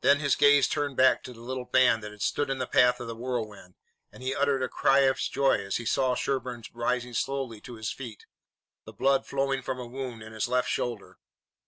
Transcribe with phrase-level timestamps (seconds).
[0.00, 2.98] Then his gaze turned back to the little band that had stood in the path
[2.98, 3.76] of the whirlwind,
[4.10, 7.92] and he uttered a cry of joy as he saw Sherburne rising slowly to his
[7.92, 8.26] feet,
[8.86, 11.20] the blood flowing from a wound in his left shoulder.